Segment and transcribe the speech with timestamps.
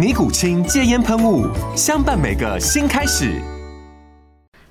[0.00, 1.46] 尼古清戒烟喷雾，
[1.76, 3.38] 相伴每个新开始。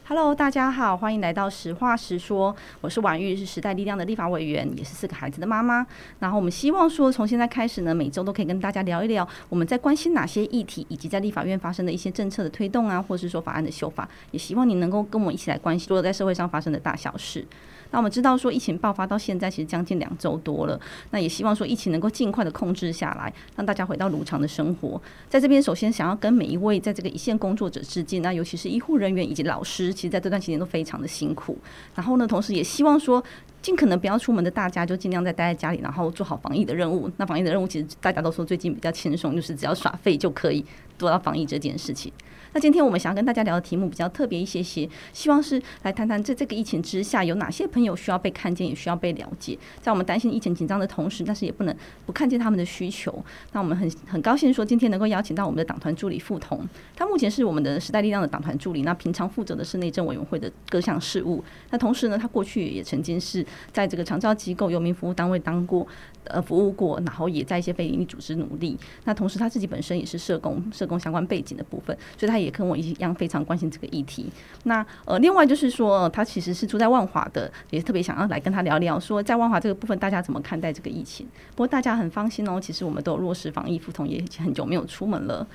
[0.08, 2.56] Hello，大家好，欢迎来到实话实说。
[2.82, 5.86] 我是婉玉，是时代力量的立法委员，也是四个孩子的妈妈。
[6.18, 14.09] 然后我们希望说，从现在开始呢，每周都可以跟大家聊一聊我们在关心哪些议题，以及在立法院发生的一些政策的推动啊，或是说法案的修法。
[14.31, 17.46] 也希望你能够跟我们一起来关心所有在社会上发生的大小事。
[17.92, 20.80] 那我们知道说，疫情爆发到现在其实将近两周多了，
[21.12, 25.02] 那也希望说疫情能够尽快的控制下来，让大家回到如常的生活。
[25.28, 31.58] 在这边，首先想要跟每一位在这个一线工作者致敬，那尤其是医护人员以及老师，其实在这段期间都非常的辛苦。
[31.96, 33.23] 然后呢，同时也希望说，
[33.62, 37.09] 尽可能不要出门的大家就尽量在待在家里，然后做好防疫的任务。
[37.18, 40.64] 那防疫的任务其实大家都说最近比较轻松，就是只要耍废就可以
[40.98, 42.14] 做到防疫这件事情。
[42.53, 49.58] 那今天我们想要跟大家聊的题目比较特别一些些，希望是来谈谈在这个疫情之下有哪些朋友需要被看见，也需要被了解。
[49.81, 51.75] 在我们担心疫情紧张的同时，但是也不能
[52.06, 53.23] 不看见他们的需求。
[53.52, 61.44] 那我们很很高兴说，今天能够邀请到我们的党团助理傅彤，他目前是我们的时代力量的党团助理，那平常负责的是内政委员会的各项事务。
[61.69, 65.88] 那同时呢，他过去也曾经是在这个长照机构、游民服务单位当过。
[66.25, 68.78] 呃，服务过，然后也在一些非营利组织努力。
[69.06, 74.31] 那同时他自己本身也是社工，社工相关背景的部分，所以他也跟我一样非常关心这个议题。
[74.63, 81.27] 那呃，另外就是说，他其实是住在万华的，也特别想要来跟他聊聊，说在万华这个部分，大家怎么看待这个疫情？
[81.51, 85.45] 不过大家很放心哦，其实我们都有落实防疫，傅彤也已经很久没有出门了。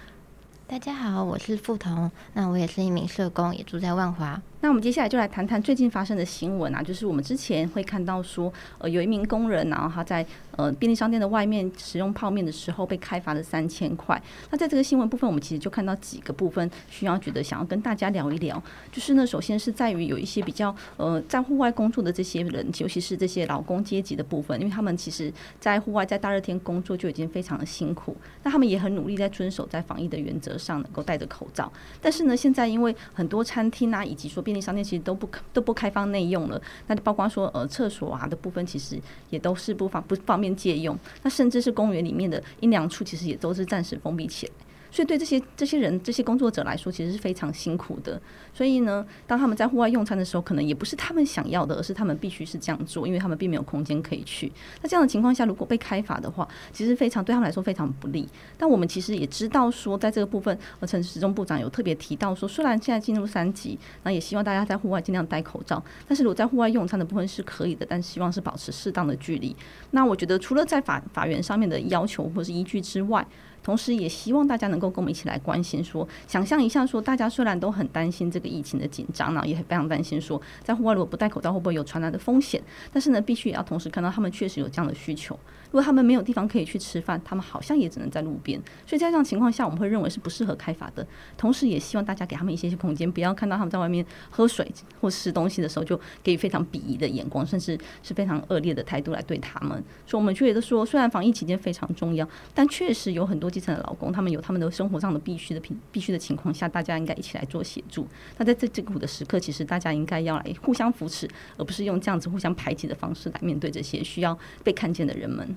[0.66, 4.40] 大家好，我是付彤，那我也是一名社工，也住在万华。
[4.64, 10.24] 那我们接下来就来谈谈最近发生的新闻啊，就是我们之前会看到说，呃，有一名工人，然后他在
[10.56, 14.18] 呃便利商店的外面使用泡面的时候被开罚了三千块。
[14.50, 31.70] 那在这个新闻部分，我们其实就看到几个部分需要觉得想要跟大家聊一聊，就是呢，首先是在于有一些比较呃在户外工作的这些人，尤其是这些劳工阶级的部分，因为他们其实在户外在大热天工作就已经非常的辛苦，那他们也很努力在遵守在防疫的原则上，能够戴着口罩。
[32.00, 38.98] 但是呢，现在因为很多餐厅啊，以及说便利商店其实都不都不开放内用了，那就包括说呃厕所啊的部分，其实
[39.30, 44.52] 也都是不方不方便借用，那甚至是公园里面的阴凉处，其实也都是暂时封闭起来。
[44.94, 48.20] 所以对这些这些人这些工作者来说，其实是非常辛苦的。
[48.52, 54.52] 所以呢，当他们在户外用餐的时候，可能也不是他们想要的，而是他们必须是这样做，因为他们并没有空间可以去。
[54.82, 58.24] 那这样的情况下，如果被开罚的话，其实非常对他们来说非常不利。
[58.56, 69.56] 但我们其实也知道说，在这个部分，呃，陈时中部长有特别提到说，虽然现在进入三级，那也希望大家在户外尽量戴口罩，但是如果在户外用餐的部分是可以的，但希望是保持适当的距离。
[69.90, 73.26] 那我觉得，除了在法法源上面的要求或是依据之外，
[73.64, 85.36] 同时，也希望大家能够跟我们一起来关心说，想象一下，说大家虽然都很担心这个疫情的紧张，然后也非常担心说，在户外如果不戴口罩会不会有传染的风险，但是呢，必须也要同时看到他们确实有这样的需求。
[85.70, 88.60] 如果他们没有地方可以去吃饭，他们好像也只能在路边。
[88.86, 91.04] 所以在这样情况下，我们会认为是不适合开发的。
[91.36, 94.70] 同时，也希望大家给他们一些些空间，不要看到他们在外面喝水
[95.00, 99.70] 或吃东西的时候，就给予非常鄙夷的眼光，甚至是非常恶劣的态度来对他们。
[100.06, 108.06] 所以，我们觉得说，虽然防疫期间非常重要，但确实有很多基层的劳工，他们有他们的生活上的必须的必必须的情况下，大家应该一起来做协助。
[108.36, 115.48] 那在这这苦的时刻，其实大家应该要来互相扶持，而不是用这样子互相排挤的方式来面对这些需要被看见的人们。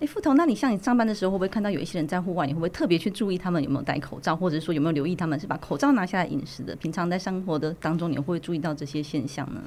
[0.00, 2.46] 诶，傅彤，那你像你上班的时候，会不会看到有一些人在户外？
[2.46, 6.76] 你会不会特别去注意他们有没有戴口罩，或者说有没有留意他们是把口罩拿下来饮食的？
[6.76, 9.60] 平常在生活的当中，你会不会注意到这些现象呢？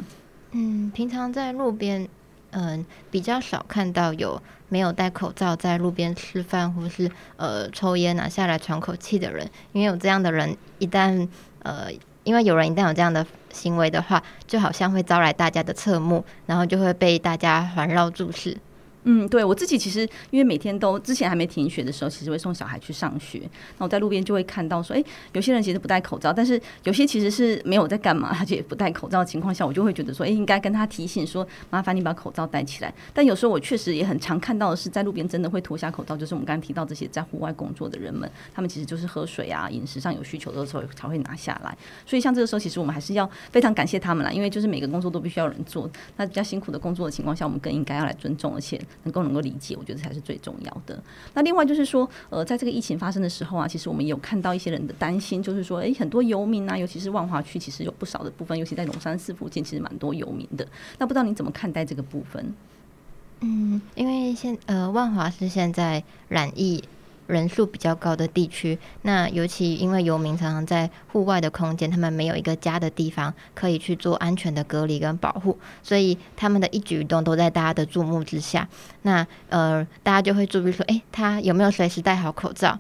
[0.52, 2.08] 嗯，平常在路边。
[2.52, 11.28] 嗯，比较少看到有没有戴口罩在路边吃饭或是呃抽烟拿下来喘口气的人，因为有这样的人一旦
[11.64, 11.88] 呃，
[12.24, 18.58] 因为有人一旦有这样的行为的话，就好像会招来大家的侧目，然后就会被大家环绕注视。
[19.04, 23.42] 嗯，对我自己其实因为每天都之前还没停学的时候，其实会送小孩去上学。
[23.78, 25.04] 那我在路边就会看到说，哎，
[25.34, 32.94] 有些人其实不戴口罩，但是有些其实是没有在干嘛，而且不戴口罩的情况下，我就会觉得说，哎，应该跟他提醒说，麻烦你把口罩戴起来。
[33.14, 41.78] 但有时候我确实也很常看到的是，在路边真的会脱下口罩，就是我们刚刚提到这些在户外工作的人们，他们其实就是喝水啊、饮食上有需求的时候才会拿下来。
[42.06, 49.76] 所以像这个时候，其实我们还是要非常感谢他们啦，因为就是每个工作都必须要人做，那比较辛苦的工作的情况下，我们更应该要来尊重，而且能够能够理解。
[49.78, 51.02] 我觉得才是最重要的。
[51.34, 60.68] 那另外就是说，呃，在这个疫情发生的时候啊，其实我们有看到一些人的担心，就是说，诶，很多游民啊，尤其是万华区，其实有不少的部分，尤其在龙山寺附近，其实蛮多游民的。
[60.98, 62.54] 那不知道你怎么看待这个部分？
[63.42, 66.84] 嗯，因为现呃，万华是现在染疫。
[67.30, 78.68] 人数比较高的地区，那尤其因为游民常常在户外的空间，他们没有一个家的地方可以去做安全的隔离跟保护，所以他们的一举一动都在大家的注目之下。
[79.04, 82.80] 那呃，大家就会注意说，诶，他有没有随时戴好口罩？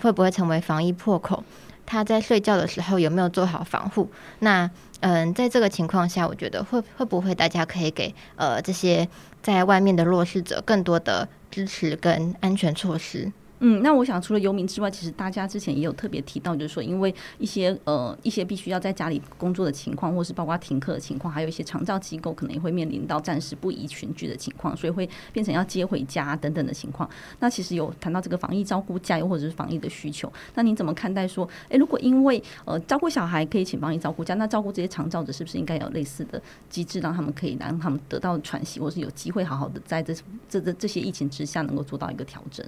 [0.00, 1.42] 会不会成为防疫破口？
[1.84, 4.08] 他在睡觉的时候有没有做好防护？
[4.38, 4.70] 那
[5.00, 9.08] 嗯、在这个情况下，我觉得会会不会大家可以给呃这些
[9.42, 13.32] 在外面的弱势者更多的支持跟安全措施？
[13.60, 27.08] 嗯，那我想除了游民之外，其实大家之前也有特别提到，就是说，因为一些呃一些必须要在家里工作的情况，或是包括停课的情况，还有一些长照机构可能也会面临到暂时不宜群聚的情况，所以会变成要接回家等等的情况。
[27.40, 36.40] 那其实有谈到这个防疫照顾假，又或者是防疫的需求，那您怎么看待说，诶、如果因为呃照顾小孩可以请防疫照顾假，那照顾这些长照者是不是应该有类似的
[36.70, 40.14] 机制，让他们可以让他们得到喘息，或是有机会好好的在这
[40.48, 42.64] 这这这些疫情之下能够做到一个调整？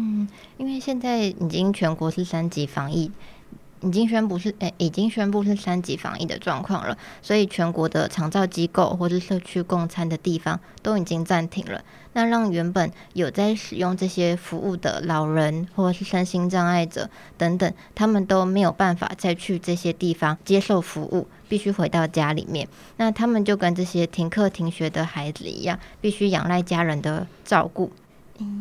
[0.00, 0.28] 嗯，
[0.58, 3.10] 因为现在已经全国是三级防疫，
[3.80, 11.82] 已经宣布是诶、已经宣布是三级防疫的状况了，所以全国的长照机构或是社区共餐的地方都已经暂停了。
[12.12, 22.68] 那让原本有在使用这些服务的老人或是身心障碍者等等，他们都没有办法再去这些地方接受服务，必须回到家里面。
[22.98, 27.90] 那他们就跟这些停课停学的孩子一样，必须仰赖家人的照顾。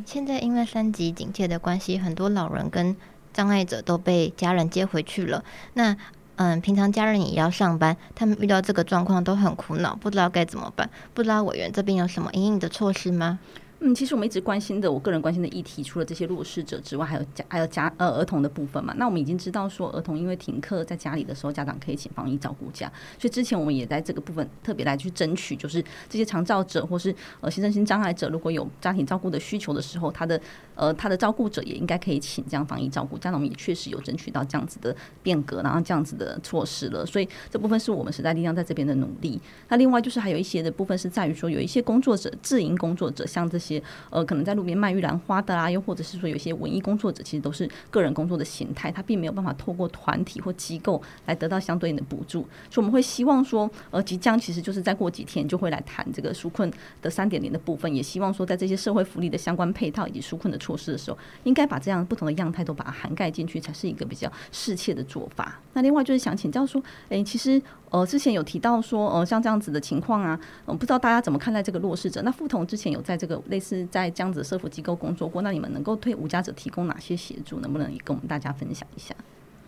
[0.06, 2.96] 现在因为三级警戒的关系，很多老人跟
[3.34, 5.44] 障碍者都被家人接回去了。
[5.74, 5.96] 那
[6.38, 10.88] 嗯，平常家人也要上班，他们遇到这个状况都很苦恼，不知道该怎么办。
[11.14, 13.40] 不知道委员这边有什么应应的措施吗？
[13.80, 18.92] 嗯，其实我们一直关心的，我个人关心的议题，除了这些弱势者之外，还有家还有家呃儿童的部分嘛。
[18.98, 30.42] 那我们已经知道说，儿童因为停课在家里的时候，家长可以请防疫照顾假，所以之前我们也在这个部分特别来去争取，就是这些长照者或是呃身心障碍者，如果有家庭照顾的需求的时候，他的
[30.74, 33.30] 呃他的照顾者也应该可以请这样防疫照顾假。
[33.30, 37.06] 那我们也确实有争取到这样子的变革，然后这样子的措施了。
[37.06, 39.40] 所以这部分是我们时代力量在这边的努力。
[39.68, 44.48] 那另外就是还有一些的部分是在于说，有一些工作者自营工作者，像这些些呃可能。
[44.48, 56.72] 在路边卖玉兰花的啊，又或者是说有些文艺工作者，其实都是个人工作的形态，他并没有办法透过团体或机构来得到相对应的补助，所以我们会希望说，呃，即将其实就是再过几天就会来谈这个纾困
[57.02, 65.60] 的三点零的部分，也希望说在这些社会福利的相关配套以及纾困的措施的时候，应该把这样不同的样态都把它涵盖进去，才是一个比较适切的做法。
[65.74, 67.62] 那另外就是想请教说，诶，其实。
[67.90, 72.22] 呃，之前有提到说，呃，像这样子的情况啊，嗯、不知道大家怎么看待这个弱势者？
[72.24, 77.60] 那副统之前有在这个类是在这样子社福机构工作过，那你们能够对无家者提供哪些协助？
[77.60, 79.16] 能不能也跟我们大家分享一下？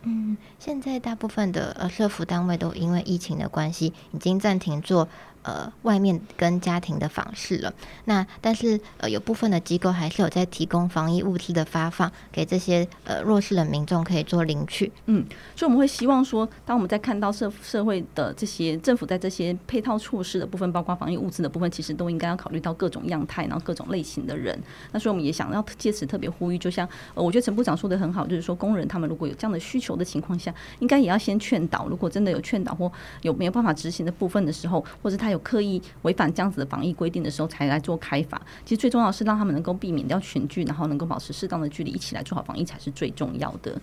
[0.03, 5.09] 嗯，现在大部分的呃社服单位都因为疫情的关系，已经暂停做。
[5.43, 7.73] 呃，外面跟家庭的访视了。
[8.05, 14.91] 那但是呃，有部分的机构还是有在提供防疫物资的发放，给这些呃弱势的民众可以做领取。
[15.05, 15.25] 嗯，
[15.55, 24.61] 所以我们会希望说，当我们在看到社社会的这些政府在这些配套措施的部分，包括防疫物资的部分，其实都应该要考虑到各种样态，然后各种类型的人。
[24.91, 31.87] 那所以我们也想要借此特别呼吁，就像呃，我觉得陈部长说的很好，就是说工人他们如果有这样的需求的情况下，应该也要先劝导。
[31.87, 35.28] 如果真的有劝导或有没有办法执行的部分的时候，或者他。
[35.31, 38.41] 有刻意违反这样子的防疫规定的时候，才来做开罚。
[38.63, 43.79] 其实最重要是让他们能够避免掉群聚，然后能够保持适当的距离，一起来做好防疫才是最重要的。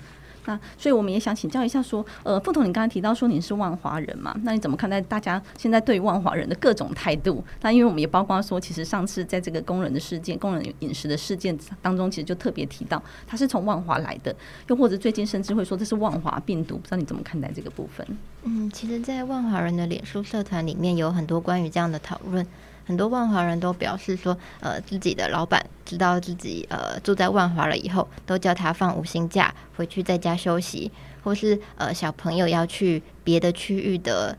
[0.47, 4.35] 那所以我们也想请教一下，说，呃，副统，你刚才提到说你是万华人嘛？
[4.45, 7.45] 那你怎么看待大家现在对于万华人的各种态度？
[7.61, 14.35] 那因为我们也包括说，其实上次在这个工人的事件、工人饮食的事件当中，其实就特别提到他是从万华来的，
[14.69, 18.07] 又或者最近甚至会说这是万华病毒，不知道你怎么看待这个部分？
[18.45, 22.47] 嗯，其实，在万华人的脸书社团里面有很多关于这样的讨论。
[22.87, 30.91] 很多万华人都表示说，呃，自己的老板知道自己呃住在万华了以后，都叫他放五星假回去在家休息，
[31.25, 34.39] 或是呃小朋友要去别的区域的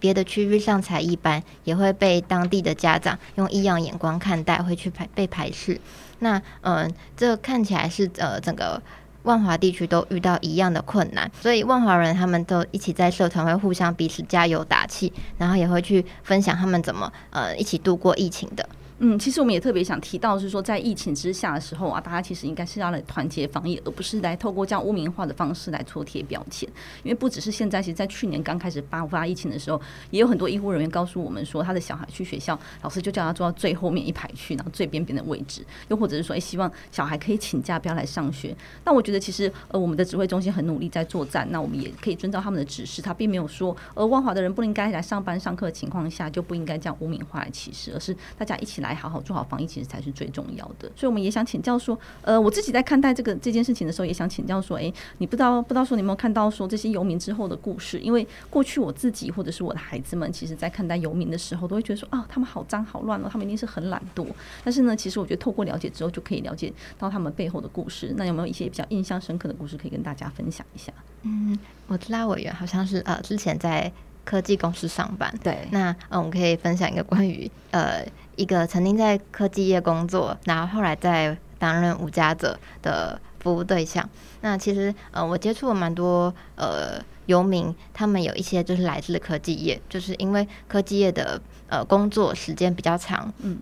[0.00, 5.80] 别的区域上才艺班，也会被当地的家长用异样眼光看待，会去排被排斥。
[6.18, 8.82] 那嗯，这看起来是呃整个
[9.28, 18.66] 万华地区都遇到一样的困难，所以万华人他们都一起在社团会互相彼此加油打气，然后也会去分享他们怎么呃一起度过疫情的。
[19.00, 26.68] 嗯，其实我们也特别想提到，是说在疫情之下的时候啊，大家其实应该是要来团结防疫，而不是来透过这样污名化的方式来戳贴标签。
[27.04, 38.52] 因为不只是现在，其实，在去年刚开始爆发疫情的时候，也有很多医护人员告诉我们说，他的小孩去学校，老师就叫他坐到最后面一排去，然后最边边的位置，又或者是说，哎，希望小孩可以请假不要来上学。
[38.84, 49.68] 那我觉得，其实呃，我们的指挥中心很努力在作战，那我们也可以遵照他们的指示，他并没有说，呃，万华的人不应该来上班上课的情况下，就不应该这样污名化来歧视，而是大家一起来来好好做好防疫。
[49.68, 57.98] 其实才是最重要的，所以我们也想请教说，呃，我自己在看待这个这件事情的时候，也想请教说，诶，你不知道不知道说你有没有看到说这些游民之后的故事？
[58.00, 64.26] 因为过去我自己或者是我的孩子们，其实在看待游民的时候，都会觉得说，啊，他们好脏好乱哦，他们一定是很懒惰。
[64.64, 68.14] 但是呢，其实我觉得透过了解之后，就可以了解到他们背后的故事。
[68.16, 70.90] 那有没有一些比较印象深刻的故事可以跟大家分享一下？
[71.24, 73.92] 嗯，我知道委员好像是呃之前在
[74.28, 78.04] 科技公司上班，对，那嗯，我可以分享一个关于呃。
[78.38, 84.08] 一个曾经在科技业工作，然后后来在担任无家者的服务对象。
[84.42, 93.58] 那其实呃，我接触了蛮多呃游民，他们有一些就是来自科技业，就是因为科技业的呃工作时间比较长，嗯，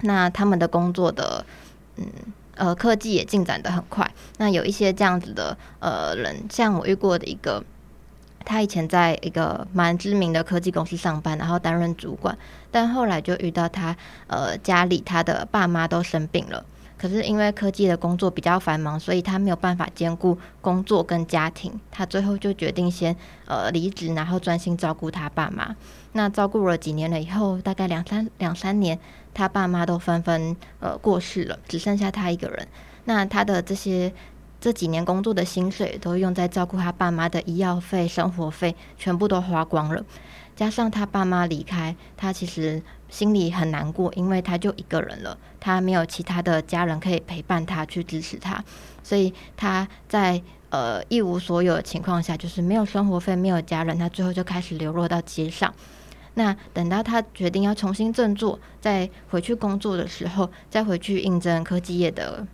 [0.00, 1.46] 那他们的工作的
[1.94, 2.04] 嗯
[2.56, 4.12] 呃科技也进展的很快。
[4.38, 7.62] 那有一些这样子的呃人，像我遇过的一个。
[8.44, 12.36] 他以前在一个蛮知名的科技公司上班，然后担任主管，
[12.70, 13.94] 但后来就遇到他，
[14.26, 16.64] 呃，家里他的爸妈都生病了，
[16.96, 23.14] 可是因为科技的工作比较繁忙，所以他没有办法兼顾工作跟家庭，他最后就决定先
[23.44, 25.76] 呃离职，然后专心照顾他爸妈。
[26.12, 28.98] 那照顾了几年了以后，大概两三两三年，
[29.34, 32.66] 他爸妈都纷纷呃过世了，只剩下他一个人。
[33.04, 34.10] 那他的这些。
[34.60, 40.04] 这几年工作的薪水都用在照顾他爸妈的医药费、生活费，全部都花光了。
[40.56, 48.64] 加上他爸妈离开，他其实心里很难过，因为他就一个人了，他没有其他的家人可以陪伴他、去支持他，
[49.04, 55.72] 所以他在呃一无所有的情况下，就是没有生活费、没有家人，他最后就开始流落到街上。
[56.34, 62.44] 那等到他决定要重新振作，再回去工作的时候，再回去应征科技业的。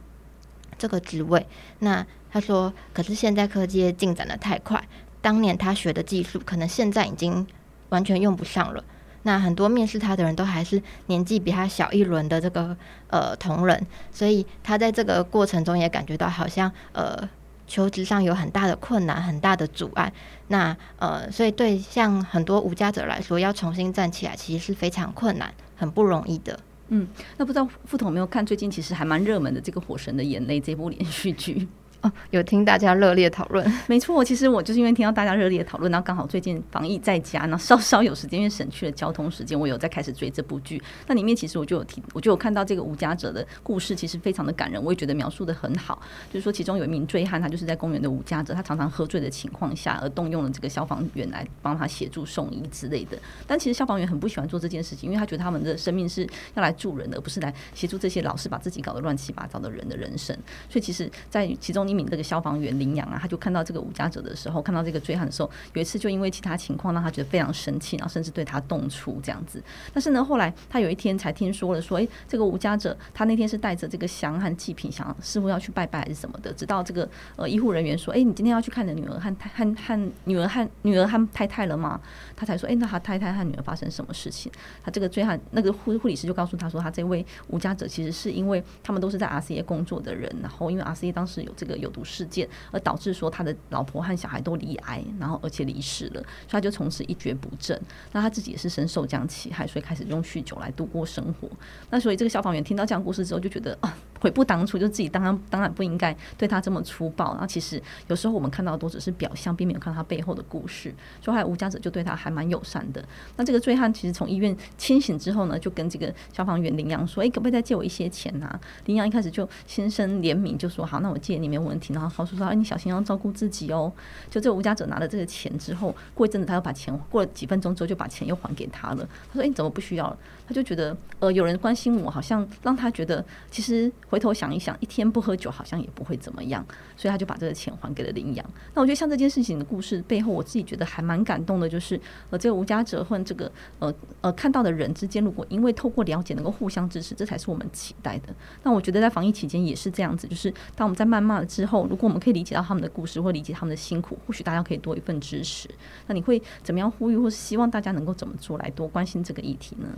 [0.85, 1.47] 这个职位，
[1.79, 4.87] 那他说，可是现在科技进展得太快，
[5.23, 7.47] 当年他学的技术，可能现在已经
[7.89, 8.85] 完全用不上了。
[9.23, 12.77] 那很多面试他的人都还是年纪比他小一轮的这个
[13.09, 17.27] 呃同仁，所以他在这个过程中也感觉到好像呃
[17.67, 20.13] 求职上有很大的困难，很大的阻碍。
[20.49, 26.61] 那呃，所以对像很多无家者来说，要重新站起来，其实是非常困难，很不容易的。
[26.89, 27.07] 嗯，
[27.39, 31.67] 那不知道副统有没有看最近其实还蛮热门的这个《火神的眼泪》这部连续剧？
[32.05, 40.81] 哦，有听大家热烈讨论， 没错，其实我就是因为听到大家热烈讨论，然后刚好最近防疫在家，然后稍稍有时间，因为省去了交通时间，我有在开始追这部剧。
[41.07, 45.99] 那里面其实我就有提，我就有看到这个无家者的故事，其实非常的感人，我也觉得描述得很好。
[46.31, 53.17] 就是说，其中有一名醉汉，他就是在公园的无家者，他常常喝醉的情况下，而动用了这个消防员来帮他协助送医之类的。
[53.47, 60.37] 但其实消防员很不喜欢做这件事情，因为他觉得他们的生命是要来助人的，而不是来协助这些老是把自己搞得乱七八糟的人的人生。
[60.69, 62.75] 所以，其实，在其中一名这个消防员。
[62.75, 69.63] 领养啊，他就看到这个无家者的时候，看到这个醉汉的时候，有一次就因为其他情况让他觉得非常生气，然后甚至对他动粗这样子。
[69.93, 76.53] 但是呢，后来他有一天才听说了，说，诶，这个无家者他那天是带着这个香和祭品，想似乎要去拜拜还是什么的。
[76.53, 82.01] 直到这个呃医护人员说，诶，你今天要去看你的女儿和太和和女儿和女儿和太太了吗？
[82.35, 84.51] 他才说，诶，那他太太和女儿发生什么事情？
[84.83, 92.49] 他这个醉汉那个护护理师就告诉他说，他这位无家者其实是因为他们都是在 RCA 工作的人，然后因为 RCA 当时有这个有毒事件。
[92.73, 97.81] 而导致说他的老婆和小孩都罹癌，然后而且离世了，所以他就从此一蹶不振。
[98.13, 101.49] 那他自己也是深受这样其害，所以开始用酗酒来度过生活。
[101.91, 107.33] 那所以这个消防员听到这样故事之后，就觉得啊，悔不当初，就自己当然当然不应该对他这么粗暴。
[107.33, 110.95] 然后其实有时候我们看到的都只是表象，并没有看到他背后的故事。
[111.21, 113.05] 所以后来无家者就对他还蛮友善的。
[113.37, 123.93] 那这个醉汉其实从医院清醒之后呢，就跟这个消防员林阳说：“哎，可不可以再借我一些钱啊？”林阳一开始就心生怜悯，就说：“好，那我借你没有问题。”然后告诉说：“哎，你小心要照顾自己哦。”
[124.31, 129.09] 就这个无家者拿了这个钱之后，过一阵子他又把钱过了几分钟之后就把钱又还给他了。
[129.29, 130.17] 他说：“哎，你怎么不需要了？”
[130.47, 136.65] 他就觉得呃有人关心我，好像让他觉得其实回头想一想，一天不喝酒好像也不会怎么样，
[136.99, 138.45] 所以他就把这个钱还给了领养。
[138.75, 148.29] 那我觉得像这件事情的故事背后，我自己觉得还蛮感动的，就是呃，这个无家者或这个呃呃看到的人之间，如果因为透过了解能够互相支持，这才是我们期待的。
[148.65, 155.67] 那我觉得在防疫期间也是这样子，就是当我们在谩骂之之后，如果我们可以理解到他们的故事或理解他们的辛苦，或许大家可以多一份支持。
[156.07, 159.89] 那你会怎么样呼吁，或是希望大家能够怎么做来多关心这个议题呢？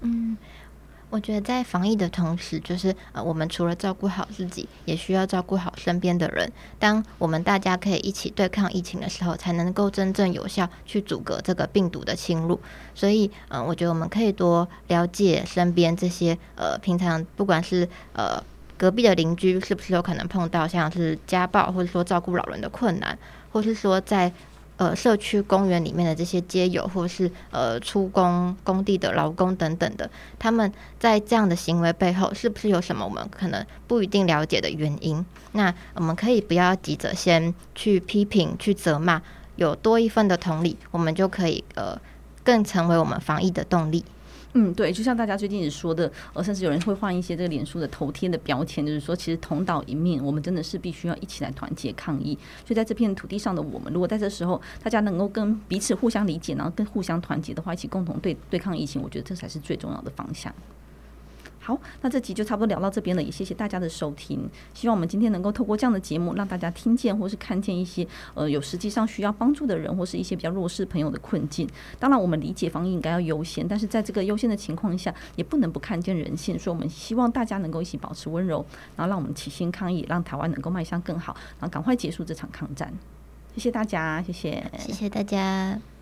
[0.00, 0.38] 嗯。
[1.12, 6.48] 我觉得在防疫的同时，就是呃，我们除了照顾好自己，也需要照顾好身边的人。
[6.78, 12.60] 当我们大家可以一起对抗疫情的时候，才能够真正有效去阻隔这个病毒的侵入。
[12.94, 18.40] 所以，嗯、我觉得我们可以多了解身边这些呃，平常不管是呃
[18.80, 23.18] 隔壁的邻居，是不是有可能碰到像是家暴，或者说照顾老人的困难，
[23.52, 24.32] 或是说在。
[24.80, 35.22] 呃，社区公园里面的这些街友，或是呃出工工地的劳工等等的，他们在这样的行为背后，是不是有什么我们可能不一定了解的原因？
[35.52, 39.20] 那我们可以不要急着先去批评、去责骂，
[39.56, 42.00] 有多一份的同理，我们就可以呃
[42.42, 44.02] 更成为我们防疫的动力。
[44.54, 52.34] 嗯，对，就像大家最近也说的，呃，甚至有人会换一些这个脸书的头贴的标签，就是说，其实同岛一命，我们真的是必须要一起来团结抗疫。
[52.66, 60.52] 所以在这片土地上的我们，如果在这时候大家能够跟彼此互相理解，然后跟互相团结的话，一起共同对对抗疫情，我觉得这才是最重要的方向。
[61.70, 64.48] 好，那这集就差不多聊到这边了，也谢谢大家的收听。
[64.74, 71.68] 希望我们今天能够透过这样的节目，让大家听见或是看见一些呃有实际上需要帮助的人，或是一些比较弱势朋友的困境。
[72.00, 76.58] 当然，我们理解防疫应该要优先，但是在这个优先的情况下，也不能不看见人性。
[76.58, 78.64] 所以，我们希望大家能够一起保持温柔，
[78.96, 82.92] 然后让我们齐心抗疫，让台湾能够迈向更好，然后赶快结束这场抗战。
[83.54, 85.99] 谢谢大家，谢谢，谢谢大家。